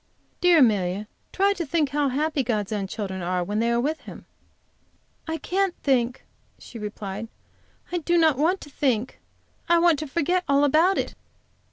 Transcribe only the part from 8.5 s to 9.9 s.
to think. I